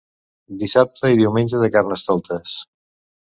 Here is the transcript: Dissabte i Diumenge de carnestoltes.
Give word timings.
Dissabte 0.61 1.11
i 1.15 1.19
Diumenge 1.19 1.61
de 1.65 1.69
carnestoltes. 1.77 2.57